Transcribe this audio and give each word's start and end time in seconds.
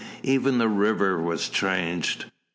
Even 0.23 0.57
the 0.57 0.67
river 0.67 1.21
was 1.21 1.47
changed. 1.47 2.25